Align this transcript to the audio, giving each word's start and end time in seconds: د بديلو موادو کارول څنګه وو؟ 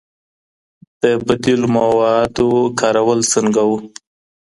د 1.01 1.03
بديلو 1.25 1.67
موادو 1.77 2.49
کارول 2.79 3.19
څنګه 3.33 3.61
وو؟ 3.69 3.77